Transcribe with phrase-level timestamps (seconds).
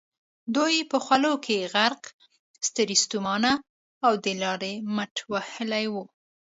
[0.55, 2.03] دوی په خولو کې غرق،
[2.67, 3.53] ستړي ستومانه
[4.05, 6.07] او د لارې مټ وهلي ول.